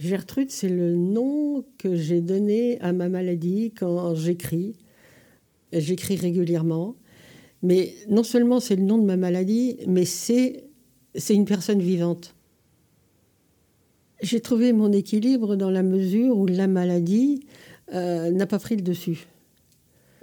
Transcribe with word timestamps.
Gertrude, 0.00 0.50
c'est 0.50 0.70
le 0.70 0.96
nom 0.96 1.62
que 1.76 1.94
j'ai 1.94 2.22
donné 2.22 2.80
à 2.80 2.94
ma 2.94 3.10
maladie 3.10 3.70
quand 3.78 4.14
j'écris. 4.14 4.74
J'écris 5.74 6.16
régulièrement. 6.16 6.96
Mais 7.62 7.94
non 8.08 8.22
seulement 8.22 8.60
c'est 8.60 8.76
le 8.76 8.82
nom 8.82 8.96
de 8.96 9.04
ma 9.04 9.18
maladie, 9.18 9.76
mais 9.86 10.06
c'est, 10.06 10.64
une 11.28 11.44
personne 11.44 11.80
vivante. 11.80 12.34
J'ai 14.22 14.40
trouvé 14.40 14.72
mon 14.72 14.90
équilibre 14.90 15.54
dans 15.54 15.70
la 15.70 15.82
mesure 15.82 16.34
où 16.38 16.46
la 16.46 16.66
maladie 16.66 17.44
euh, 17.92 18.30
n'a 18.30 18.46
pas 18.46 18.58
pris 18.58 18.76
le 18.76 18.82
dessus. 18.82 19.26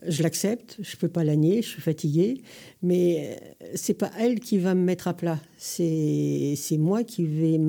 Je 0.05 0.21
l'accepte, 0.21 0.77
je 0.79 0.95
ne 0.95 1.00
peux 1.00 1.07
pas 1.07 1.23
la 1.23 1.36
nier, 1.36 1.61
je 1.61 1.70
suis 1.70 1.82
fatiguée, 1.82 2.41
mais 2.84 3.39
c'est 3.73 3.96
pas 3.96 4.11
elle 4.20 4.39
qui 4.39 4.59
va 4.59 4.75
me 4.75 4.82
mettre 4.82 5.07
à 5.07 5.16
plat. 5.16 5.39
C'est, 5.57 6.54
c'est 6.55 6.77
moi 6.77 7.04
qui 7.04 7.25
vais, 7.25 7.59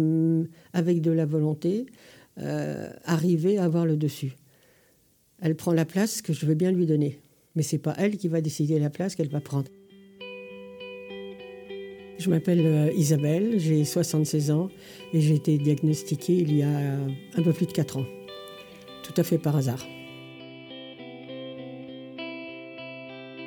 avec 0.75 1.01
de 1.01 1.11
la 1.11 1.25
volonté, 1.25 1.87
euh, 2.41 2.89
arriver 3.05 3.59
à 3.59 3.65
avoir 3.65 3.85
le 3.85 3.97
dessus. 3.97 4.37
Elle 5.41 5.57
prend 5.57 5.73
la 5.73 5.85
place 5.85 6.23
que 6.23 6.33
je 6.33 6.47
veux 6.47 6.55
bien 6.55 6.71
lui 6.71 6.87
donner, 6.87 7.19
mais 7.57 7.63
c'est 7.63 7.79
pas 7.79 7.95
elle 7.99 8.17
qui 8.17 8.29
va 8.29 8.41
décider 8.41 8.79
la 8.79 8.91
place 8.91 9.17
qu'elle 9.17 9.29
va 9.29 9.41
prendre. 9.41 9.71
Je 12.19 12.31
m'appelle 12.31 12.65
euh, 12.65 12.93
Isabelle, 12.97 13.59
j'ai 13.59 13.85
76 13.85 14.51
ans 14.53 14.69
et 15.13 15.21
j'ai 15.21 15.35
été 15.35 15.59
diagnostiquée 15.59 16.35
il 16.35 16.57
y 16.57 16.63
a 16.63 16.69
un 17.37 17.43
peu 17.43 17.53
plus 17.53 17.67
de 17.67 17.73
4 17.73 17.97
ans, 17.97 18.07
tout 19.03 19.15
à 19.17 19.25
fait 19.25 19.39
par 19.39 19.57
hasard. 19.57 19.85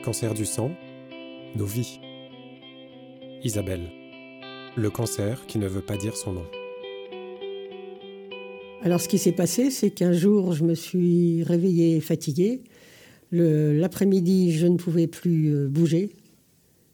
Cancer 0.03 0.33
du 0.33 0.45
sang, 0.45 0.71
nos 1.55 1.65
vies. 1.65 1.99
Isabelle, 3.43 3.91
le 4.75 4.89
cancer 4.89 5.45
qui 5.45 5.59
ne 5.59 5.67
veut 5.67 5.83
pas 5.83 5.95
dire 5.95 6.17
son 6.17 6.33
nom. 6.33 6.45
Alors 8.81 8.99
ce 8.99 9.07
qui 9.07 9.19
s'est 9.19 9.31
passé, 9.31 9.69
c'est 9.69 9.91
qu'un 9.91 10.11
jour, 10.11 10.53
je 10.53 10.63
me 10.63 10.73
suis 10.73 11.43
réveillée 11.43 12.01
fatiguée. 12.01 12.63
L'après-midi, 13.31 14.53
je 14.53 14.65
ne 14.65 14.77
pouvais 14.77 15.05
plus 15.05 15.53
euh, 15.53 15.67
bouger. 15.67 16.09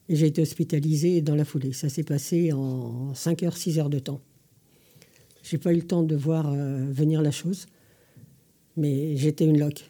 Et 0.09 0.17
j'ai 0.17 0.27
été 0.27 0.42
hospitalisée 0.42 1.21
dans 1.21 1.36
la 1.36 1.45
foulée. 1.45 1.71
Ça 1.71 1.88
s'est 1.88 2.03
passé 2.03 2.52
en 2.52 3.14
5 3.14 3.44
heures, 3.44 3.55
6 3.55 3.80
heures 3.80 3.89
de 3.89 3.99
temps. 3.99 4.19
J'ai 5.44 5.58
pas 5.58 5.71
eu 5.71 5.77
le 5.77 5.88
temps 5.88 6.03
de 6.03 6.16
voir 6.17 6.52
euh, 6.52 6.86
venir 6.92 7.21
la 7.21 7.31
chose, 7.31 7.67
mais 8.75 9.16
j'étais 9.16 9.45
une 9.45 9.58
loque. 9.58 9.89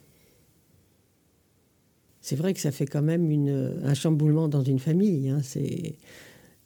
C'est 2.21 2.35
vrai 2.35 2.53
que 2.53 2.59
ça 2.59 2.71
fait 2.71 2.85
quand 2.85 3.01
même 3.01 3.31
un 3.83 3.93
chamboulement 3.93 4.47
dans 4.47 4.63
une 4.63 4.79
famille. 4.79 5.29
Hein. 5.29 5.39
C'est 5.43 5.95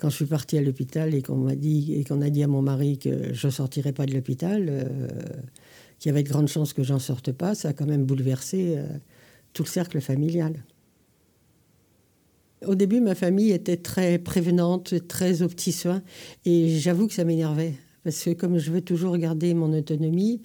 quand 0.02 0.10
je 0.10 0.16
suis 0.16 0.26
partie 0.26 0.58
à 0.58 0.62
l'hôpital 0.62 1.14
et 1.14 1.22
qu'on 1.22 1.36
m'a 1.36 1.56
dit 1.56 1.94
et 1.94 2.04
qu'on 2.04 2.22
a 2.22 2.32
dit 2.32 2.42
à 2.42 2.48
mon 2.48 2.64
mari 2.64 2.98
que 2.98 3.34
je 3.34 3.50
sortirais 3.50 3.94
pas 3.94 4.08
de 4.08 4.14
l'hôpital, 4.14 4.66
euh, 4.68 4.84
qu'il 6.00 6.10
y 6.10 6.12
avait 6.12 6.24
de 6.24 6.30
grandes 6.30 6.48
chances 6.48 6.74
que 6.74 6.82
j'en 6.82 6.98
sorte 6.98 7.32
pas, 7.32 7.54
ça 7.54 7.70
a 7.70 7.74
quand 7.74 7.86
même 7.86 8.04
bouleversé 8.04 8.78
euh, 8.78 8.88
tout 9.54 9.62
le 9.62 9.68
cercle 9.68 10.02
familial. 10.02 10.66
Au 12.66 12.74
début, 12.74 13.00
ma 13.00 13.14
famille 13.14 13.52
était 13.52 13.78
très 13.78 14.18
prévenante, 14.18 15.08
très 15.08 15.44
aux 15.44 15.48
petits 15.48 15.72
soins, 15.72 16.02
et 16.46 16.80
j'avoue 16.80 17.08
que 17.08 17.14
ça 17.14 17.24
m'énervait. 17.24 17.74
Parce 18.04 18.24
que 18.24 18.32
comme 18.32 18.58
je 18.58 18.72
veux 18.72 18.82
toujours 18.82 19.18
garder 19.18 19.54
mon 19.54 19.74
autonomie, 19.78 20.42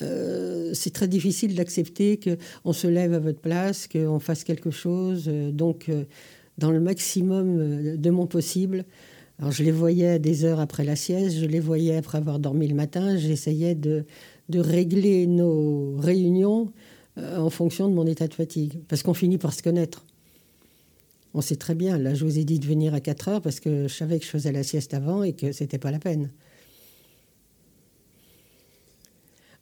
euh, 0.00 0.72
c'est 0.74 0.92
très 0.92 1.08
difficile 1.08 1.54
d'accepter 1.54 2.18
qu'on 2.18 2.72
se 2.72 2.86
lève 2.86 3.14
à 3.14 3.18
votre 3.18 3.40
place, 3.40 3.88
qu'on 3.88 4.20
fasse 4.20 4.44
quelque 4.44 4.70
chose. 4.70 5.24
Donc, 5.26 5.88
euh, 5.88 6.04
dans 6.58 6.70
le 6.70 6.80
maximum 6.80 7.96
de 7.96 8.10
mon 8.10 8.26
possible, 8.26 8.84
alors 9.40 9.52
je 9.52 9.64
les 9.64 9.72
voyais 9.72 10.18
des 10.18 10.44
heures 10.44 10.60
après 10.60 10.84
la 10.84 10.96
sieste, 10.96 11.38
je 11.38 11.46
les 11.46 11.60
voyais 11.60 11.96
après 11.96 12.18
avoir 12.18 12.38
dormi 12.38 12.68
le 12.68 12.74
matin, 12.74 13.16
j'essayais 13.16 13.74
de, 13.74 14.04
régler 14.52 15.26
nos 15.26 15.96
réunions 15.96 16.72
euh, 17.16 17.38
en 17.38 17.48
fonction 17.48 17.88
de 17.88 17.94
mon 17.94 18.06
état 18.06 18.26
de 18.28 18.34
fatigue. 18.34 18.80
Parce 18.88 19.02
qu'on 19.02 19.14
finit 19.14 19.38
par 19.38 19.54
se 19.54 19.62
connaître. 19.62 20.04
On 21.32 21.40
sait 21.40 21.56
très 21.56 21.74
bien. 21.74 21.96
Là, 21.96 22.12
je 22.12 22.24
vous 22.24 22.38
ai 22.38 22.44
dit 22.44 22.58
de 22.58 22.66
venir 22.66 22.92
à 22.92 23.00
4 23.00 23.28
heures 23.28 23.40
parce 23.40 23.60
que 23.60 23.88
je 23.88 23.94
savais 23.94 24.18
que 24.18 24.26
je 24.26 24.30
faisais 24.30 24.52
la 24.52 24.62
sieste 24.62 24.92
avant 24.92 25.22
et 25.22 25.32
que 25.32 25.52
c'était 25.52 25.78
pas 25.78 25.90
la 25.92 26.00
peine. 26.00 26.30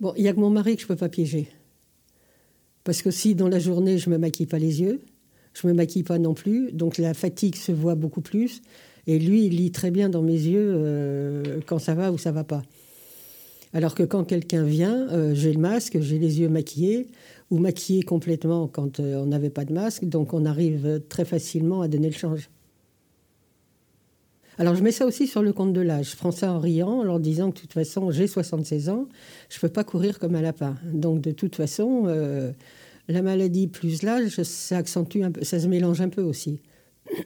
Bon, 0.00 0.12
il 0.16 0.22
n'y 0.22 0.28
a 0.28 0.32
que 0.32 0.40
mon 0.40 0.50
mari 0.50 0.76
que 0.76 0.82
je 0.82 0.86
ne 0.86 0.88
peux 0.88 0.96
pas 0.96 1.08
piéger. 1.08 1.48
Parce 2.84 3.02
que 3.02 3.10
si 3.10 3.34
dans 3.34 3.48
la 3.48 3.58
journée, 3.58 3.98
je 3.98 4.08
ne 4.08 4.14
me 4.14 4.18
maquille 4.18 4.46
pas 4.46 4.58
les 4.58 4.80
yeux, 4.80 5.00
je 5.54 5.66
ne 5.66 5.72
me 5.72 5.76
maquille 5.76 6.04
pas 6.04 6.18
non 6.18 6.34
plus, 6.34 6.72
donc 6.72 6.98
la 6.98 7.14
fatigue 7.14 7.56
se 7.56 7.72
voit 7.72 7.96
beaucoup 7.96 8.20
plus. 8.20 8.62
Et 9.06 9.18
lui, 9.18 9.46
il 9.46 9.56
lit 9.56 9.72
très 9.72 9.90
bien 9.90 10.08
dans 10.08 10.22
mes 10.22 10.32
yeux 10.32 10.72
euh, 10.74 11.60
quand 11.66 11.78
ça 11.78 11.94
va 11.94 12.12
ou 12.12 12.18
ça 12.18 12.30
va 12.30 12.44
pas. 12.44 12.62
Alors 13.72 13.94
que 13.94 14.02
quand 14.02 14.24
quelqu'un 14.24 14.64
vient, 14.64 15.08
euh, 15.10 15.34
j'ai 15.34 15.52
le 15.52 15.58
masque, 15.58 16.00
j'ai 16.00 16.18
les 16.18 16.40
yeux 16.40 16.48
maquillés, 16.48 17.08
ou 17.50 17.58
maquillés 17.58 18.02
complètement 18.02 18.68
quand 18.68 19.00
euh, 19.00 19.16
on 19.16 19.26
n'avait 19.26 19.50
pas 19.50 19.64
de 19.64 19.72
masque, 19.72 20.04
donc 20.04 20.32
on 20.32 20.46
arrive 20.46 21.02
très 21.08 21.24
facilement 21.24 21.82
à 21.82 21.88
donner 21.88 22.08
le 22.08 22.14
change. 22.14 22.48
Alors 24.58 24.74
je 24.74 24.82
mets 24.82 24.90
ça 24.90 25.06
aussi 25.06 25.28
sur 25.28 25.42
le 25.42 25.52
compte 25.52 25.72
de 25.72 25.80
l'âge. 25.80 26.10
Je 26.10 26.16
prends 26.16 26.32
ça 26.32 26.52
en 26.52 26.58
riant, 26.58 26.98
en 26.98 27.04
leur 27.04 27.20
disant 27.20 27.50
que 27.50 27.56
de 27.56 27.60
toute 27.60 27.72
façon, 27.72 28.10
j'ai 28.10 28.26
76 28.26 28.88
ans, 28.88 29.06
je 29.48 29.56
ne 29.56 29.60
peux 29.60 29.68
pas 29.68 29.84
courir 29.84 30.18
comme 30.18 30.34
un 30.34 30.42
lapin. 30.42 30.74
Donc 30.84 31.20
de 31.20 31.30
toute 31.30 31.54
façon, 31.54 32.04
euh, 32.06 32.50
la 33.06 33.22
maladie 33.22 33.68
plus 33.68 34.02
l'âge, 34.02 34.42
ça 34.42 34.78
accentue 34.78 35.22
un 35.22 35.30
peu, 35.30 35.44
ça 35.44 35.60
se 35.60 35.68
mélange 35.68 36.00
un 36.00 36.08
peu 36.08 36.22
aussi. 36.22 36.60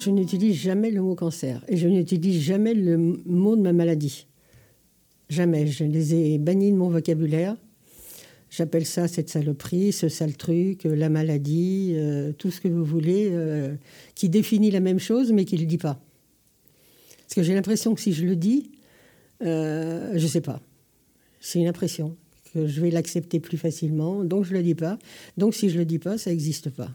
Je 0.00 0.10
n'utilise 0.10 0.56
jamais 0.56 0.90
le 0.90 1.00
mot 1.00 1.14
cancer 1.14 1.64
et 1.66 1.78
je 1.78 1.88
n'utilise 1.88 2.42
jamais 2.42 2.74
le 2.74 2.98
mot 2.98 3.56
de 3.56 3.62
ma 3.62 3.72
maladie. 3.72 4.26
Jamais. 5.30 5.66
Je 5.66 5.84
les 5.84 6.14
ai 6.14 6.36
bannis 6.36 6.72
de 6.72 6.76
mon 6.76 6.90
vocabulaire. 6.90 7.56
J'appelle 8.56 8.86
ça 8.86 9.08
cette 9.08 9.30
saloperie, 9.30 9.90
ce 9.90 10.08
sale 10.08 10.36
truc, 10.36 10.86
euh, 10.86 10.94
la 10.94 11.08
maladie, 11.08 11.94
euh, 11.96 12.32
tout 12.32 12.52
ce 12.52 12.60
que 12.60 12.68
vous 12.68 12.84
voulez, 12.84 13.30
euh, 13.32 13.74
qui 14.14 14.28
définit 14.28 14.70
la 14.70 14.78
même 14.78 15.00
chose 15.00 15.32
mais 15.32 15.44
qui 15.44 15.56
ne 15.56 15.62
le 15.62 15.66
dit 15.66 15.78
pas. 15.78 16.00
Parce 17.18 17.34
que 17.34 17.42
j'ai 17.42 17.52
l'impression 17.52 17.96
que 17.96 18.00
si 18.00 18.12
je 18.12 18.24
le 18.24 18.36
dis, 18.36 18.70
je 19.40 20.12
ne 20.12 20.28
sais 20.28 20.40
pas. 20.40 20.60
C'est 21.40 21.58
une 21.58 21.66
impression 21.66 22.16
que 22.52 22.68
je 22.68 22.80
vais 22.80 22.92
l'accepter 22.92 23.40
plus 23.40 23.58
facilement, 23.58 24.22
donc 24.22 24.44
je 24.44 24.52
ne 24.52 24.58
le 24.58 24.62
dis 24.62 24.76
pas. 24.76 25.00
Donc 25.36 25.52
si 25.52 25.68
je 25.68 25.74
ne 25.74 25.80
le 25.80 25.84
dis 25.84 25.98
pas, 25.98 26.16
ça 26.16 26.30
n'existe 26.30 26.70
pas. 26.70 26.90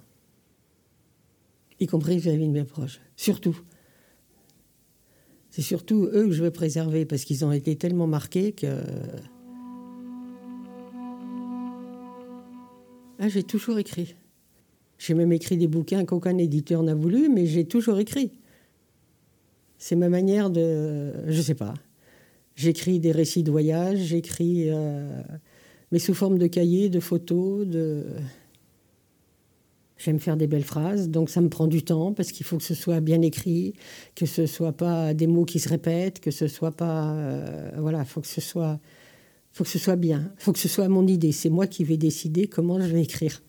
Y 1.81 1.87
compris 1.87 2.19
vis-à-vis 2.19 2.47
de 2.47 2.53
mes 2.53 2.63
proches. 2.63 3.01
Surtout. 3.17 3.59
C'est 5.49 5.61
surtout 5.61 6.07
eux 6.13 6.27
que 6.27 6.31
je 6.31 6.41
veux 6.41 6.51
préserver 6.51 7.03
parce 7.03 7.25
qu'ils 7.25 7.43
ont 7.43 7.51
été 7.51 7.75
tellement 7.75 8.07
marqués 8.07 8.53
que. 8.53 8.77
Ah, 13.19 13.27
j'ai 13.27 13.43
toujours 13.43 13.77
écrit. 13.77 14.15
J'ai 14.97 15.13
même 15.13 15.31
écrit 15.31 15.57
des 15.57 15.67
bouquins 15.67 16.05
qu'aucun 16.05 16.37
éditeur 16.37 16.83
n'a 16.83 16.95
voulu, 16.95 17.29
mais 17.29 17.45
j'ai 17.45 17.65
toujours 17.65 17.99
écrit. 17.99 18.31
C'est 19.77 19.95
ma 19.95 20.09
manière 20.09 20.49
de. 20.49 21.13
Je 21.27 21.41
sais 21.41 21.55
pas. 21.55 21.73
J'écris 22.55 22.99
des 22.99 23.11
récits 23.11 23.43
de 23.43 23.51
voyage, 23.51 23.99
j'écris. 23.99 24.69
Euh, 24.69 25.21
mais 25.91 25.99
sous 25.99 26.13
forme 26.13 26.37
de 26.37 26.47
cahiers, 26.47 26.89
de 26.89 26.99
photos, 26.99 27.67
de. 27.67 28.03
J'aime 29.97 30.19
faire 30.19 30.37
des 30.37 30.47
belles 30.47 30.63
phrases, 30.63 31.09
donc 31.09 31.29
ça 31.29 31.41
me 31.41 31.49
prend 31.49 31.67
du 31.67 31.83
temps 31.83 32.13
parce 32.13 32.31
qu'il 32.31 32.45
faut 32.45 32.57
que 32.57 32.63
ce 32.63 32.73
soit 32.73 33.01
bien 33.01 33.21
écrit, 33.21 33.73
que 34.15 34.25
ce 34.25 34.45
soit 34.45 34.71
pas 34.71 35.13
des 35.13 35.27
mots 35.27 35.43
qui 35.43 35.59
se 35.59 35.67
répètent, 35.67 36.21
que 36.21 36.31
ce 36.31 36.47
soit 36.47 36.71
pas, 36.71 37.11
euh, 37.11 37.71
voilà, 37.77 38.05
faut 38.05 38.21
que 38.21 38.27
ce 38.27 38.39
soit, 38.39 38.79
faut 39.51 39.63
que 39.63 39.69
ce 39.69 39.79
soit 39.79 39.95
bien, 39.95 40.31
faut 40.37 40.53
que 40.53 40.59
ce 40.59 40.67
soit 40.67 40.87
mon 40.87 41.07
idée. 41.07 41.31
C'est 41.31 41.49
moi 41.49 41.67
qui 41.67 41.83
vais 41.83 41.97
décider 41.97 42.47
comment 42.47 42.79
je 42.79 42.87
vais 42.87 43.01
écrire. 43.01 43.41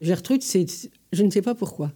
Gertrude, 0.00 0.42
c'est, 0.42 0.66
je 1.12 1.22
ne 1.22 1.30
sais 1.30 1.42
pas 1.42 1.54
pourquoi. 1.54 1.92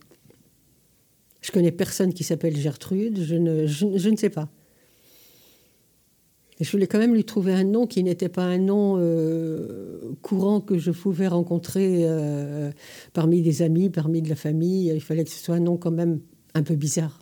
Je 1.40 1.52
connais 1.52 1.72
personne 1.72 2.14
qui 2.14 2.24
s'appelle 2.24 2.56
Gertrude, 2.56 3.22
je 3.22 3.34
ne, 3.34 3.66
je 3.66 4.08
ne 4.08 4.16
sais 4.16 4.30
pas. 4.30 4.50
Et 6.60 6.64
je 6.64 6.72
voulais 6.72 6.88
quand 6.88 6.98
même 6.98 7.14
lui 7.14 7.24
trouver 7.24 7.52
un 7.52 7.64
nom 7.64 7.86
qui 7.86 8.02
n'était 8.02 8.28
pas 8.28 8.42
un 8.42 8.58
nom 8.58 8.96
euh, 8.98 10.12
courant 10.22 10.60
que 10.60 10.76
je 10.76 10.90
pouvais 10.90 11.28
rencontrer 11.28 12.00
euh, 12.02 12.72
parmi 13.12 13.42
des 13.42 13.62
amis, 13.62 13.90
parmi 13.90 14.22
de 14.22 14.28
la 14.28 14.34
famille. 14.34 14.88
Il 14.88 15.00
fallait 15.00 15.22
que 15.22 15.30
ce 15.30 15.38
soit 15.38 15.54
un 15.54 15.60
nom 15.60 15.76
quand 15.76 15.92
même 15.92 16.20
un 16.54 16.62
peu 16.64 16.74
bizarre. 16.74 17.20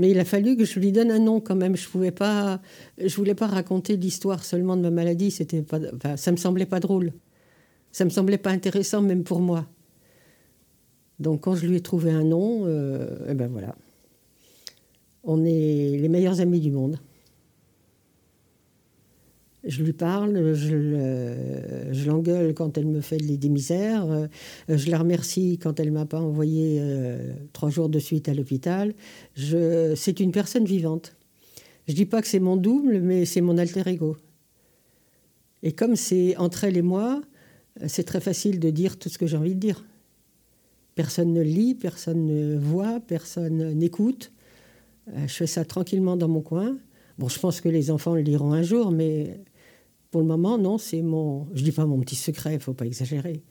Mais 0.00 0.12
il 0.12 0.18
a 0.18 0.24
fallu 0.24 0.56
que 0.56 0.64
je 0.64 0.80
lui 0.80 0.92
donne 0.92 1.10
un 1.10 1.18
nom 1.18 1.40
quand 1.40 1.54
même. 1.54 1.76
Je 1.76 1.86
pouvais 1.86 2.10
pas, 2.10 2.62
je 2.96 3.14
voulais 3.16 3.34
pas 3.34 3.46
raconter 3.46 3.98
l'histoire 3.98 4.42
seulement 4.44 4.74
de 4.74 4.80
ma 4.80 4.90
maladie. 4.90 5.30
C'était 5.30 5.60
pas, 5.60 5.78
ça 6.16 6.32
me 6.32 6.38
semblait 6.38 6.64
pas 6.64 6.80
drôle. 6.80 7.12
Ça 7.92 8.06
me 8.06 8.10
semblait 8.10 8.38
pas 8.38 8.48
intéressant 8.48 9.02
même 9.02 9.24
pour 9.24 9.40
moi. 9.40 9.66
Donc 11.18 11.42
quand 11.42 11.54
je 11.54 11.66
lui 11.66 11.76
ai 11.76 11.80
trouvé 11.82 12.10
un 12.12 12.24
nom, 12.24 12.62
euh, 12.64 13.30
et 13.30 13.34
ben 13.34 13.48
voilà. 13.48 13.74
On 15.22 15.44
est 15.44 15.98
les 15.98 16.08
meilleurs 16.08 16.40
amis 16.40 16.60
du 16.60 16.70
monde. 16.70 16.98
Je 19.64 19.82
lui 19.82 19.92
parle, 19.92 20.54
je 20.54 22.06
l'engueule 22.06 22.54
quand 22.54 22.78
elle 22.78 22.86
me 22.86 23.02
fait 23.02 23.18
des 23.18 23.48
misères, 23.50 24.10
euh, 24.10 24.26
je 24.68 24.90
la 24.90 24.98
remercie 24.98 25.58
quand 25.58 25.78
elle 25.78 25.90
m'a 25.90 26.06
pas 26.06 26.20
envoyé 26.20 26.78
euh, 26.80 27.34
trois 27.52 27.68
jours 27.68 27.90
de 27.90 27.98
suite 27.98 28.28
à 28.28 28.34
l'hôpital. 28.34 28.94
C'est 29.36 30.20
une 30.20 30.32
personne 30.32 30.64
vivante. 30.64 31.14
Je 31.88 31.94
dis 31.94 32.06
pas 32.06 32.22
que 32.22 32.28
c'est 32.28 32.40
mon 32.40 32.56
double, 32.56 33.00
mais 33.00 33.26
c'est 33.26 33.42
mon 33.42 33.58
alter 33.58 33.86
ego. 33.86 34.16
Et 35.62 35.72
comme 35.72 35.94
c'est 35.94 36.36
entre 36.38 36.64
elle 36.64 36.78
et 36.78 36.82
moi, 36.82 37.20
c'est 37.86 38.04
très 38.04 38.20
facile 38.20 38.60
de 38.60 38.70
dire 38.70 38.98
tout 38.98 39.08
ce 39.08 39.18
que 39.18 39.26
j'ai 39.26 39.36
envie 39.36 39.54
de 39.54 39.60
dire. 39.60 39.84
Personne 40.94 41.32
ne 41.32 41.42
lit, 41.42 41.74
personne 41.74 42.26
ne 42.26 42.56
voit, 42.56 43.00
personne 43.00 43.72
n'écoute. 43.74 44.32
Euh, 45.08 45.26
je 45.26 45.34
fais 45.34 45.46
ça 45.46 45.64
tranquillement 45.64 46.16
dans 46.16 46.28
mon 46.28 46.40
coin. 46.40 46.76
Bon, 47.18 47.28
je 47.28 47.38
pense 47.38 47.60
que 47.60 47.68
les 47.68 47.90
enfants 47.90 48.14
le 48.14 48.22
liront 48.22 48.52
un 48.52 48.62
jour, 48.62 48.90
mais 48.90 49.40
pour 50.10 50.20
le 50.20 50.26
moment, 50.26 50.58
non, 50.58 50.78
c'est 50.78 51.02
mon. 51.02 51.46
Je 51.54 51.62
dis 51.62 51.72
pas 51.72 51.86
mon 51.86 52.00
petit 52.00 52.16
secret, 52.16 52.54
il 52.54 52.60
faut 52.60 52.74
pas 52.74 52.86
exagérer. 52.86 53.42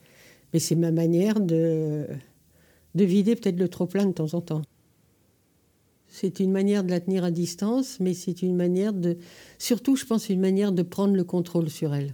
Mais 0.54 0.60
c'est 0.60 0.76
ma 0.76 0.92
manière 0.92 1.40
de, 1.40 2.08
de 2.96 3.04
vider 3.04 3.36
peut-être 3.36 3.60
le 3.60 3.70
trop-plein 3.70 4.06
de 4.06 4.12
temps 4.12 4.34
en 4.34 4.42
temps. 4.42 4.62
C'est 6.08 6.40
une 6.40 6.52
manière 6.52 6.84
de 6.84 6.90
la 6.90 7.00
tenir 7.00 7.24
à 7.24 7.32
distance, 7.32 8.00
mais 8.00 8.14
c'est 8.14 8.42
une 8.42 8.56
manière 8.56 8.94
de. 8.94 9.18
Surtout, 9.58 9.96
je 9.96 10.06
pense, 10.06 10.30
une 10.30 10.40
manière 10.40 10.72
de 10.72 10.82
prendre 10.82 11.14
le 11.14 11.24
contrôle 11.24 11.70
sur 11.70 11.94
elle. 11.94 12.14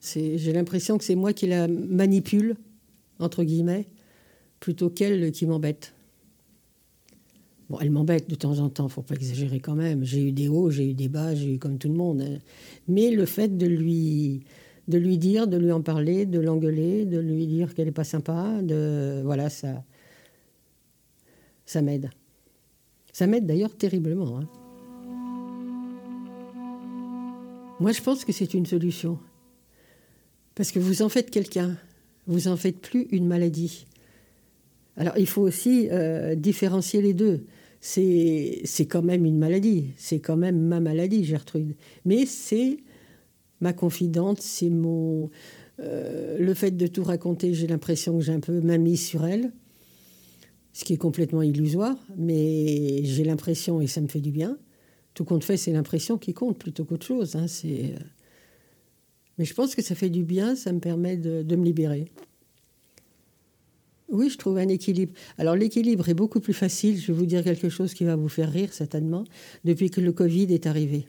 J'ai 0.00 0.52
l'impression 0.52 0.96
que 0.96 1.04
c'est 1.04 1.16
moi 1.16 1.32
qui 1.32 1.46
la 1.46 1.66
manipule, 1.66 2.56
entre 3.18 3.42
guillemets, 3.42 3.88
plutôt 4.60 4.90
qu'elle 4.90 5.32
qui 5.32 5.46
m'embête. 5.46 5.92
Bon, 7.70 7.78
elle 7.80 7.90
m'embête 7.90 8.30
de 8.30 8.34
temps 8.34 8.60
en 8.60 8.70
temps, 8.70 8.88
faut 8.88 9.02
pas 9.02 9.14
exagérer 9.14 9.60
quand 9.60 9.74
même. 9.74 10.02
J'ai 10.02 10.22
eu 10.28 10.32
des 10.32 10.48
hauts, 10.48 10.70
j'ai 10.70 10.90
eu 10.90 10.94
des 10.94 11.08
bas, 11.08 11.34
j'ai 11.34 11.54
eu 11.54 11.58
comme 11.58 11.78
tout 11.78 11.88
le 11.88 11.94
monde. 11.94 12.24
Mais 12.86 13.10
le 13.10 13.26
fait 13.26 13.58
de 13.58 13.66
lui, 13.66 14.44
de 14.88 14.96
lui 14.96 15.18
dire, 15.18 15.46
de 15.46 15.58
lui 15.58 15.70
en 15.70 15.82
parler, 15.82 16.24
de 16.24 16.40
l'engueuler, 16.40 17.04
de 17.04 17.18
lui 17.18 17.46
dire 17.46 17.74
qu'elle 17.74 17.86
n'est 17.86 17.92
pas 17.92 18.04
sympa, 18.04 18.62
de 18.62 19.20
voilà, 19.22 19.50
ça, 19.50 19.84
ça 21.66 21.82
m'aide. 21.82 22.08
Ça 23.12 23.26
m'aide 23.26 23.44
d'ailleurs 23.44 23.76
terriblement. 23.76 24.38
Hein. 24.38 24.48
Moi, 27.80 27.92
je 27.92 28.00
pense 28.00 28.24
que 28.24 28.32
c'est 28.32 28.54
une 28.54 28.66
solution. 28.66 29.18
Parce 30.54 30.72
que 30.72 30.78
vous 30.78 31.02
en 31.02 31.10
faites 31.10 31.30
quelqu'un, 31.30 31.76
vous 32.26 32.48
en 32.48 32.56
faites 32.56 32.80
plus 32.80 33.08
une 33.12 33.26
maladie. 33.26 33.86
Alors, 34.96 35.16
il 35.18 35.28
faut 35.28 35.42
aussi 35.42 35.88
euh, 35.92 36.34
différencier 36.34 37.02
les 37.02 37.12
deux 37.12 37.44
c'est 37.80 38.86
quand 38.88 39.02
même 39.02 39.24
une 39.24 39.38
maladie, 39.38 39.92
c'est 39.96 40.20
quand 40.20 40.36
même 40.36 40.60
ma 40.60 40.80
maladie, 40.80 41.24
Gertrude. 41.24 41.74
Mais 42.04 42.26
c'est 42.26 42.78
ma 43.60 43.72
confidente, 43.72 44.40
c'est 44.40 44.70
mon. 44.70 45.30
Euh, 45.80 46.38
le 46.38 46.54
fait 46.54 46.72
de 46.72 46.86
tout 46.86 47.04
raconter, 47.04 47.54
j'ai 47.54 47.66
l'impression 47.66 48.18
que 48.18 48.24
j'ai 48.24 48.32
un 48.32 48.40
peu 48.40 48.60
ma 48.60 48.78
mise 48.78 49.06
sur 49.06 49.24
elle, 49.24 49.52
ce 50.72 50.84
qui 50.84 50.94
est 50.94 50.98
complètement 50.98 51.42
illusoire, 51.42 51.96
mais 52.16 53.04
j'ai 53.04 53.24
l'impression, 53.24 53.80
et 53.80 53.86
ça 53.86 54.00
me 54.00 54.08
fait 54.08 54.20
du 54.20 54.32
bien. 54.32 54.58
Tout 55.14 55.24
compte 55.24 55.44
fait, 55.44 55.56
c'est 55.56 55.72
l'impression 55.72 56.18
qui 56.18 56.34
compte 56.34 56.58
plutôt 56.58 56.84
qu'autre 56.84 57.06
chose. 57.06 57.36
Hein, 57.36 57.46
euh, 57.64 57.88
mais 59.38 59.44
je 59.44 59.54
pense 59.54 59.74
que 59.74 59.82
ça 59.82 59.94
fait 59.94 60.10
du 60.10 60.24
bien, 60.24 60.56
ça 60.56 60.72
me 60.72 60.80
permet 60.80 61.16
de 61.16 61.56
me 61.56 61.64
libérer. 61.64 62.10
Oui, 64.08 64.30
je 64.30 64.38
trouve 64.38 64.56
un 64.58 64.68
équilibre. 64.68 65.12
Alors 65.36 65.54
l'équilibre 65.54 66.08
est 66.08 66.14
beaucoup 66.14 66.40
plus 66.40 66.54
facile, 66.54 66.98
je 66.98 67.12
vais 67.12 67.18
vous 67.18 67.26
dire 67.26 67.44
quelque 67.44 67.68
chose 67.68 67.92
qui 67.92 68.04
va 68.04 68.16
vous 68.16 68.28
faire 68.28 68.50
rire 68.50 68.72
certainement, 68.72 69.24
depuis 69.64 69.90
que 69.90 70.00
le 70.00 70.12
Covid 70.12 70.52
est 70.52 70.66
arrivé. 70.66 71.08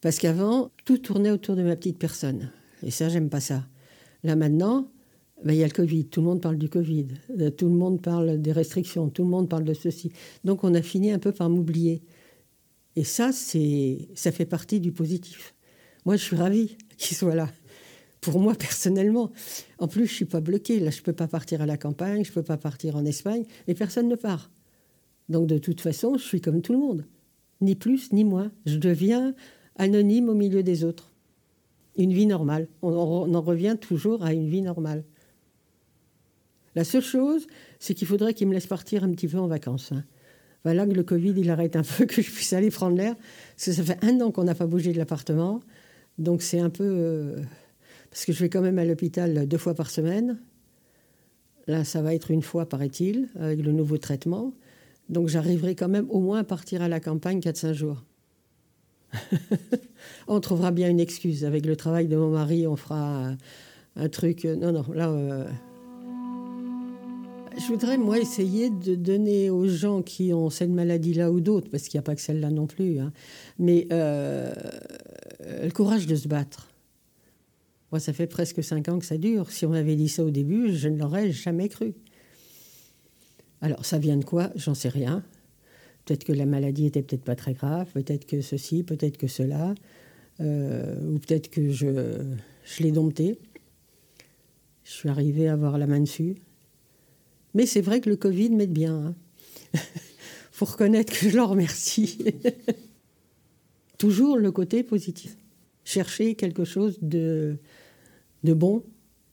Parce 0.00 0.18
qu'avant, 0.18 0.70
tout 0.84 0.98
tournait 0.98 1.30
autour 1.30 1.56
de 1.56 1.62
ma 1.62 1.76
petite 1.76 1.98
personne. 1.98 2.50
Et 2.82 2.90
ça, 2.90 3.08
j'aime 3.08 3.28
pas 3.28 3.40
ça. 3.40 3.66
Là 4.24 4.34
maintenant, 4.34 4.90
ben, 5.44 5.52
il 5.52 5.58
y 5.58 5.62
a 5.62 5.66
le 5.66 5.72
Covid, 5.72 6.06
tout 6.06 6.20
le 6.20 6.26
monde 6.26 6.42
parle 6.42 6.58
du 6.58 6.68
Covid, 6.68 7.06
euh, 7.38 7.50
tout 7.50 7.66
le 7.66 7.74
monde 7.74 8.02
parle 8.02 8.40
des 8.40 8.52
restrictions, 8.52 9.08
tout 9.08 9.22
le 9.22 9.30
monde 9.30 9.48
parle 9.48 9.64
de 9.64 9.74
ceci. 9.74 10.10
Donc 10.44 10.64
on 10.64 10.74
a 10.74 10.82
fini 10.82 11.12
un 11.12 11.20
peu 11.20 11.30
par 11.30 11.48
m'oublier. 11.48 12.02
Et 12.96 13.04
ça, 13.04 13.30
c'est, 13.30 14.08
ça 14.14 14.32
fait 14.32 14.46
partie 14.46 14.80
du 14.80 14.90
positif. 14.90 15.54
Moi, 16.04 16.16
je 16.16 16.22
suis 16.24 16.36
ravie 16.36 16.76
qu'il 16.96 17.16
soit 17.16 17.36
là 17.36 17.48
pour 18.30 18.40
moi 18.40 18.54
personnellement. 18.54 19.30
En 19.78 19.88
plus, 19.88 20.06
je 20.06 20.12
suis 20.12 20.24
pas 20.24 20.40
bloquée. 20.40 20.80
Là, 20.80 20.90
je 20.90 21.02
peux 21.02 21.12
pas 21.12 21.28
partir 21.28 21.62
à 21.62 21.66
la 21.66 21.76
campagne, 21.76 22.24
je 22.24 22.32
peux 22.32 22.42
pas 22.42 22.56
partir 22.56 22.96
en 22.96 23.04
Espagne, 23.04 23.44
et 23.66 23.74
personne 23.74 24.08
ne 24.08 24.16
part. 24.16 24.50
Donc, 25.28 25.46
de 25.46 25.58
toute 25.58 25.80
façon, 25.80 26.16
je 26.16 26.22
suis 26.22 26.40
comme 26.40 26.62
tout 26.62 26.72
le 26.72 26.78
monde, 26.78 27.04
ni 27.60 27.74
plus 27.74 28.12
ni 28.12 28.24
moins. 28.24 28.50
Je 28.66 28.76
deviens 28.76 29.34
anonyme 29.76 30.28
au 30.28 30.34
milieu 30.34 30.62
des 30.62 30.84
autres. 30.84 31.12
Une 31.96 32.12
vie 32.12 32.26
normale. 32.26 32.68
On 32.82 33.34
en 33.34 33.40
revient 33.40 33.76
toujours 33.80 34.24
à 34.24 34.32
une 34.32 34.48
vie 34.48 34.62
normale. 34.62 35.04
La 36.74 36.84
seule 36.84 37.02
chose, 37.02 37.46
c'est 37.80 37.94
qu'il 37.94 38.06
faudrait 38.06 38.34
qu'il 38.34 38.46
me 38.46 38.54
laisse 38.54 38.66
partir 38.68 39.02
un 39.02 39.10
petit 39.10 39.26
peu 39.26 39.38
en 39.38 39.48
vacances. 39.48 39.90
Hein. 39.90 40.04
Voilà 40.64 40.86
que 40.86 40.92
le 40.92 41.02
Covid, 41.02 41.34
il 41.36 41.50
arrête 41.50 41.76
un 41.76 41.82
peu, 41.82 42.04
que 42.06 42.22
je 42.22 42.30
puisse 42.30 42.52
aller 42.52 42.70
prendre 42.70 42.96
l'air. 42.96 43.16
Parce 43.16 43.64
que 43.64 43.72
ça 43.72 43.82
fait 43.82 44.04
un 44.04 44.20
an 44.20 44.30
qu'on 44.30 44.44
n'a 44.44 44.54
pas 44.54 44.66
bougé 44.66 44.92
de 44.92 44.98
l'appartement. 44.98 45.60
Donc 46.18 46.42
c'est 46.42 46.60
un 46.60 46.70
peu... 46.70 46.84
Euh, 46.84 47.36
parce 48.10 48.24
que 48.24 48.32
je 48.32 48.40
vais 48.40 48.48
quand 48.48 48.62
même 48.62 48.78
à 48.78 48.84
l'hôpital 48.84 49.46
deux 49.46 49.58
fois 49.58 49.74
par 49.74 49.90
semaine. 49.90 50.38
Là, 51.66 51.84
ça 51.84 52.00
va 52.00 52.14
être 52.14 52.30
une 52.30 52.42
fois, 52.42 52.66
paraît-il, 52.66 53.28
avec 53.38 53.60
le 53.62 53.72
nouveau 53.72 53.98
traitement. 53.98 54.54
Donc 55.08 55.28
j'arriverai 55.28 55.74
quand 55.74 55.88
même 55.88 56.06
au 56.10 56.20
moins 56.20 56.40
à 56.40 56.44
partir 56.44 56.82
à 56.82 56.88
la 56.88 57.00
campagne 57.00 57.40
4-5 57.40 57.72
jours. 57.72 58.04
on 60.28 60.40
trouvera 60.40 60.70
bien 60.70 60.88
une 60.88 61.00
excuse. 61.00 61.44
Avec 61.44 61.66
le 61.66 61.76
travail 61.76 62.08
de 62.08 62.16
mon 62.16 62.30
mari, 62.30 62.66
on 62.66 62.76
fera 62.76 63.34
un, 63.96 64.08
truc. 64.08 64.44
Non, 64.44 64.72
non, 64.72 64.84
là. 64.94 65.08
Euh, 65.08 65.44
je 67.58 67.66
voudrais, 67.66 67.98
moi, 67.98 68.18
essayer 68.18 68.70
de 68.70 68.94
donner 68.94 69.50
aux 69.50 69.66
gens 69.66 70.02
qui 70.02 70.32
ont 70.32 70.48
cette 70.48 70.70
maladie-là 70.70 71.32
ou 71.32 71.40
d'autres, 71.40 71.68
parce 71.70 71.84
qu'il 71.84 71.98
n'y 71.98 72.02
a 72.02 72.02
pas 72.02 72.14
que 72.14 72.20
celle-là 72.20 72.50
non 72.50 72.66
plus, 72.66 73.00
hein, 73.00 73.12
mais 73.58 73.88
euh, 73.90 74.52
le 75.64 75.70
courage 75.70 76.06
de 76.06 76.14
se 76.14 76.28
battre. 76.28 76.67
Moi, 77.90 78.00
ça 78.00 78.12
fait 78.12 78.26
presque 78.26 78.62
cinq 78.62 78.88
ans 78.88 78.98
que 78.98 79.04
ça 79.04 79.16
dure. 79.16 79.50
Si 79.50 79.64
on 79.64 79.70
m'avait 79.70 79.96
dit 79.96 80.08
ça 80.08 80.24
au 80.24 80.30
début, 80.30 80.74
je 80.74 80.88
ne 80.88 80.98
l'aurais 80.98 81.32
jamais 81.32 81.68
cru. 81.68 81.94
Alors, 83.60 83.84
ça 83.84 83.98
vient 83.98 84.16
de 84.16 84.24
quoi? 84.24 84.50
J'en 84.56 84.74
sais 84.74 84.88
rien. 84.88 85.24
Peut-être 86.04 86.24
que 86.24 86.32
la 86.32 86.46
maladie 86.46 86.86
était 86.86 87.02
peut-être 87.02 87.24
pas 87.24 87.36
très 87.36 87.54
grave, 87.54 87.88
peut-être 87.92 88.26
que 88.26 88.40
ceci, 88.40 88.82
peut-être 88.82 89.18
que 89.18 89.26
cela, 89.26 89.74
euh, 90.40 90.96
ou 91.02 91.18
peut-être 91.18 91.50
que 91.50 91.70
je, 91.70 92.22
je 92.64 92.82
l'ai 92.82 92.92
dompté. 92.92 93.38
Je 94.84 94.92
suis 94.92 95.08
arrivée 95.08 95.48
à 95.48 95.54
avoir 95.54 95.76
la 95.76 95.86
main 95.86 96.00
dessus. 96.00 96.36
Mais 97.54 97.66
c'est 97.66 97.80
vrai 97.80 98.00
que 98.00 98.08
le 98.08 98.16
Covid 98.16 98.50
m'aide 98.50 98.72
bien. 98.72 99.14
Hein. 99.74 99.80
faut 100.58 100.64
reconnaître 100.64 101.12
que 101.12 101.28
je 101.28 101.36
l'en 101.36 101.46
remercie. 101.46 102.18
Toujours 103.98 104.36
le 104.36 104.50
côté 104.50 104.82
positif. 104.82 105.36
Chercher 105.84 106.34
quelque 106.34 106.64
chose 106.64 106.98
de, 107.00 107.58
de 108.44 108.54
bon 108.54 108.82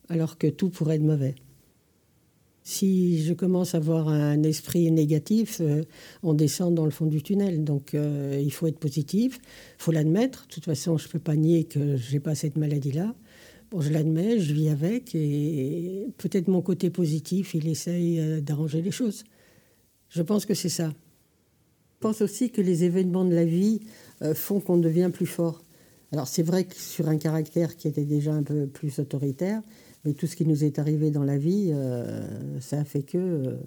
alors 0.10 0.38
que 0.38 0.48
tout 0.48 0.70
pourrait 0.70 0.96
être 0.96 1.04
mauvais. 1.04 1.36
Si 2.68 3.24
je 3.24 3.34
commence 3.34 3.76
à 3.76 3.78
avoir 3.78 4.10
un 4.10 4.42
esprit 4.42 4.90
négatif, 4.90 5.62
euh, 5.62 5.84
on 6.24 6.34
descend 6.34 6.74
dans 6.74 6.86
le 6.86 6.92
fond 6.92 7.06
du 7.06 7.22
tunnel. 7.22 7.64
Donc 7.64 7.94
euh, 7.94 8.42
il 8.44 8.52
faut 8.52 8.66
être 8.66 8.80
positif, 8.80 9.38
il 9.78 9.84
faut 9.84 9.92
l'admettre. 9.92 10.48
De 10.48 10.54
toute 10.56 10.66
façon, 10.66 10.98
je 10.98 11.08
ne 11.08 11.12
peux 11.12 11.20
pas 11.20 11.36
nier 11.36 11.66
que 11.66 11.96
je 11.96 12.14
n'ai 12.14 12.20
pas 12.20 12.34
cette 12.34 12.58
maladie-là. 12.58 13.14
Bon, 13.70 13.82
je 13.82 13.92
l'admets, 13.92 14.40
je 14.40 14.52
vis 14.52 14.70
avec 14.70 15.14
et 15.14 16.08
peut-être 16.18 16.48
mon 16.48 16.64
côté 16.64 16.90
positif, 16.90 17.54
il 17.54 17.68
essaye 17.68 18.20
euh, 18.20 18.42
d'arranger 18.42 18.82
les 18.82 18.92
choses. 18.92 19.26
Je 20.10 20.24
pense 20.24 20.48
que 20.48 20.56
c'est 20.56 20.70
ça. 20.70 20.88
Je 20.88 22.00
pense 22.00 22.22
aussi 22.22 22.50
que 22.50 22.62
les 22.62 22.84
événements 22.84 23.26
de 23.26 23.34
la 23.34 23.46
vie 23.46 23.80
font 24.34 24.60
qu'on 24.60 24.78
devient 24.78 25.10
plus 25.12 25.26
fort. 25.26 25.65
Alors 26.12 26.28
c'est 26.28 26.44
vrai 26.44 26.66
que 26.66 26.76
sur 26.76 27.10
un 27.10 27.18
caractère 27.18 27.76
qui 27.76 27.88
était 27.88 28.06
déjà 28.06 28.34
un 28.34 28.44
peu 28.44 28.68
plus 28.68 29.00
autoritaire, 29.00 29.62
mais 30.04 30.14
tout 30.14 30.28
ce 30.28 30.36
qui 30.36 30.46
nous 30.46 30.64
est 30.64 30.80
arrivé 30.80 31.12
dans 31.12 31.24
la 31.24 31.38
vie, 31.38 31.72
euh, 31.74 32.60
ça 32.60 32.84
fait 32.86 33.04
que 33.04 33.18
euh, 33.18 33.58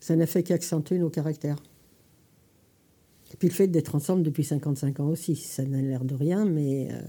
ça 0.00 0.16
n'a 0.16 0.26
fait 0.26 0.42
qu'accentuer 0.42 0.98
nos 0.98 1.10
caractères. 1.10 1.62
Et 3.32 3.36
puis 3.36 3.48
le 3.48 3.54
fait 3.54 3.68
d'être 3.68 3.94
ensemble 3.94 4.22
depuis 4.22 4.44
55 4.44 5.00
ans 5.00 5.08
aussi, 5.08 5.36
ça 5.36 5.64
n'a 5.64 5.80
l'air 5.80 6.04
de 6.04 6.14
rien, 6.14 6.44
mais 6.44 6.88
euh, 6.92 7.00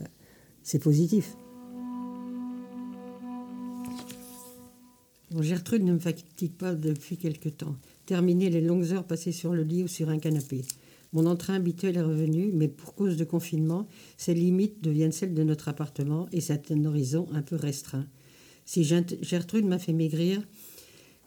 c'est 0.63 0.79
positif. 0.79 1.35
Gertrude 5.39 5.83
ne 5.83 5.93
me 5.93 5.99
fatigue 5.99 6.53
pas 6.53 6.73
depuis 6.73 7.17
quelque 7.17 7.49
temps. 7.49 7.75
Terminer 8.05 8.49
les 8.49 8.61
longues 8.61 8.91
heures 8.91 9.05
passées 9.05 9.31
sur 9.31 9.53
le 9.53 9.63
lit 9.63 9.83
ou 9.83 9.87
sur 9.87 10.09
un 10.09 10.17
canapé. 10.17 10.63
Mon 11.13 11.25
entrain 11.25 11.55
habituel 11.55 11.97
est 11.97 12.01
revenu, 12.01 12.51
mais 12.53 12.67
pour 12.67 12.93
cause 12.93 13.17
de 13.17 13.23
confinement, 13.23 13.87
ses 14.17 14.33
limites 14.33 14.83
deviennent 14.83 15.11
celles 15.11 15.33
de 15.33 15.43
notre 15.43 15.67
appartement 15.67 16.27
et 16.31 16.41
c'est 16.41 16.71
un 16.71 16.85
horizon 16.85 17.27
un 17.31 17.41
peu 17.41 17.55
restreint. 17.55 18.05
Si 18.65 18.83
Gertrude 18.83 19.65
m'a 19.65 19.79
fait 19.79 19.93
maigrir, 19.93 20.41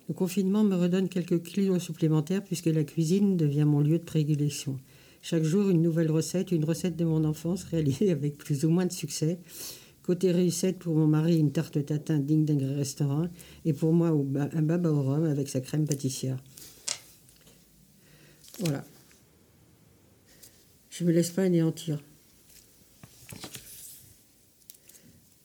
le 0.08 0.14
confinement 0.14 0.62
me 0.62 0.76
redonne 0.76 1.08
quelques 1.08 1.42
kilos 1.42 1.82
supplémentaires 1.82 2.44
puisque 2.44 2.66
la 2.66 2.84
cuisine 2.84 3.36
devient 3.36 3.64
mon 3.64 3.80
lieu 3.80 3.98
de 3.98 4.04
prédilection. 4.04 4.78
Chaque 5.22 5.44
jour, 5.44 5.68
une 5.68 5.82
nouvelle 5.82 6.10
recette, 6.10 6.52
une 6.52 6.64
recette 6.64 6.96
de 6.96 7.04
mon 7.04 7.24
enfance 7.24 7.64
réalisée 7.64 8.10
avec 8.12 8.38
plus 8.38 8.64
ou 8.64 8.70
moins 8.70 8.86
de 8.86 8.92
succès. 8.92 9.38
Côté 10.02 10.32
réussite, 10.32 10.78
pour 10.78 10.96
mon 10.96 11.06
mari, 11.06 11.38
une 11.38 11.52
tarte 11.52 11.84
tatin 11.84 12.18
digne 12.18 12.44
d'un 12.44 12.74
restaurant. 12.74 13.28
Et 13.64 13.72
pour 13.72 13.92
moi, 13.92 14.08
un 14.08 14.62
baba 14.62 14.90
au 14.90 15.02
rhum 15.02 15.24
avec 15.24 15.48
sa 15.48 15.60
crème 15.60 15.86
pâtissière. 15.86 16.38
Voilà. 18.58 18.84
Je 20.92 21.04
me 21.04 21.10
laisse 21.10 21.30
pas 21.30 21.42
anéantir. 21.42 22.02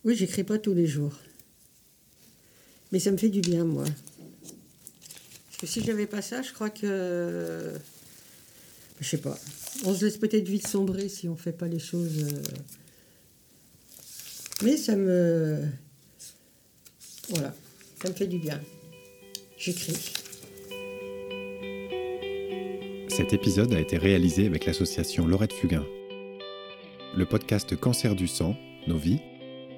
Oui, 0.04 0.14
j'écris 0.16 0.44
pas 0.44 0.60
tous 0.60 0.74
les 0.74 0.86
jours. 0.86 1.14
Mais 2.92 3.00
ça 3.00 3.12
me 3.12 3.18
fait 3.18 3.30
du 3.30 3.40
bien, 3.40 3.64
moi. 3.64 3.86
Parce 3.86 5.58
que 5.62 5.68
si 5.68 5.82
j'avais 5.84 6.06
pas 6.06 6.22
ça, 6.22 6.42
je 6.42 6.52
crois 6.52 6.70
que. 6.70 7.74
Je 9.00 9.08
sais 9.08 9.18
pas. 9.18 9.40
On 9.86 9.96
se 9.96 10.04
laisse 10.04 10.18
peut-être 10.18 10.48
vite 10.48 10.68
sombrer 10.68 11.08
si 11.08 11.30
on 11.30 11.38
fait 11.38 11.54
pas 11.54 11.68
les 11.68 11.80
choses. 11.80 12.24
Euh, 12.24 12.42
mais 14.64 14.76
ça 14.76 14.98
me. 14.98 15.66
Voilà. 17.30 17.56
Ça 18.02 18.10
me 18.10 18.14
fait 18.14 18.28
du 18.28 18.38
bien. 18.38 18.62
J'écris. 19.58 19.98
Cet 23.18 23.34
épisode 23.34 23.74
a 23.74 23.80
été 23.80 23.98
réalisé 23.98 24.46
avec 24.46 24.68
l'association 24.68 25.26
Laurette 25.26 25.52
Fugain. 25.52 25.84
Le 27.16 27.26
podcast 27.26 27.76
Cancer 27.76 28.14
du 28.14 28.28
sang, 28.28 28.56
Nos 28.86 28.98
vies, 28.98 29.18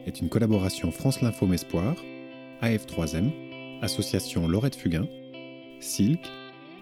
est 0.06 0.20
une 0.20 0.28
collaboration 0.28 0.92
France 0.92 1.22
L'Info 1.22 1.50
Espoir, 1.54 1.96
AF3M, 2.62 3.32
Association 3.82 4.46
Laurette 4.46 4.76
Fugain, 4.76 5.08
Silk 5.80 6.20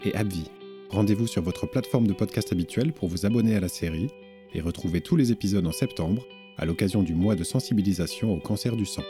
et 0.03 0.15
Abvi. 0.15 0.49
Rendez-vous 0.89 1.27
sur 1.27 1.43
votre 1.43 1.67
plateforme 1.67 2.07
de 2.07 2.13
podcast 2.13 2.51
habituelle 2.51 2.91
pour 2.91 3.07
vous 3.07 3.27
abonner 3.27 3.55
à 3.55 3.59
la 3.59 3.69
série 3.69 4.07
et 4.55 4.59
retrouver 4.59 5.01
tous 5.01 5.15
les 5.15 5.31
épisodes 5.31 5.67
en 5.67 5.71
septembre 5.71 6.25
à 6.57 6.65
l'occasion 6.65 7.03
du 7.03 7.13
mois 7.13 7.35
de 7.35 7.43
sensibilisation 7.43 8.33
au 8.33 8.39
cancer 8.39 8.75
du 8.75 8.87
sang. 8.87 9.03